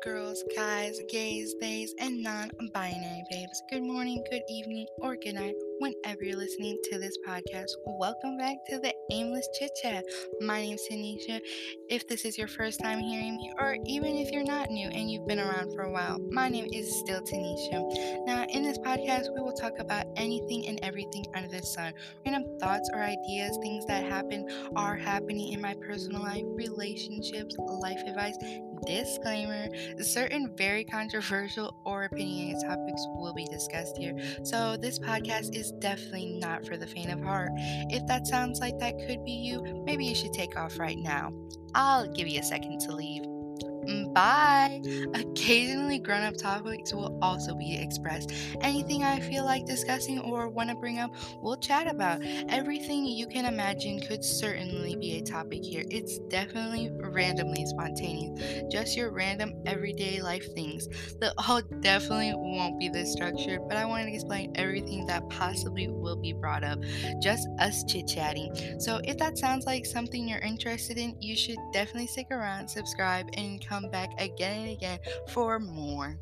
[0.00, 3.62] girl girls, guys, gays, bays, and non binary babes.
[3.70, 7.70] Good morning, good evening, or good night, whenever you're listening to this podcast.
[7.86, 10.04] Welcome back to the Aimless Chit Chat.
[10.40, 11.40] My name's Tanisha.
[11.88, 15.10] If this is your first time hearing me, or even if you're not new and
[15.10, 18.26] you've been around for a while, my name is still Tanisha.
[18.26, 21.94] Now, in this podcast, we will talk about anything and everything under the sun
[22.26, 28.00] random thoughts or ideas, things that happen, are happening in my personal life, relationships, life
[28.06, 28.36] advice
[28.86, 29.68] Disclaimer
[30.18, 36.38] certain very controversial or opinionated topics will be discussed here, so this podcast is definitely
[36.40, 37.50] not for the faint of heart.
[37.54, 41.32] If that sounds like that could be you, maybe you should take off right now.
[41.72, 43.37] I'll give you a second to leave.
[43.88, 44.82] Mm, bye.
[45.14, 48.32] Occasionally, grown up topics will also be expressed.
[48.60, 52.20] Anything I feel like discussing or want to bring up, we'll chat about.
[52.50, 55.84] Everything you can imagine could certainly be a topic here.
[55.90, 60.86] It's definitely randomly spontaneous, just your random everyday life things.
[61.20, 65.88] The all definitely won't be this structured, but I wanted to explain everything that possibly
[65.88, 66.78] will be brought up.
[67.22, 68.54] Just us chit chatting.
[68.78, 73.28] So, if that sounds like something you're interested in, you should definitely stick around, subscribe,
[73.34, 74.98] and come come back again and again
[75.28, 76.18] for more.